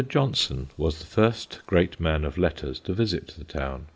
Johnson 0.09 0.69
was 0.77 0.97
the 0.97 1.05
first 1.05 1.59
great 1.67 1.99
man 1.99 2.25
of 2.25 2.35
letters 2.35 2.79
to 2.79 2.93
visit 2.95 3.35
the 3.37 3.43
town. 3.43 3.85